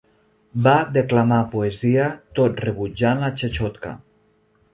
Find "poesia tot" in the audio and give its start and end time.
1.51-2.65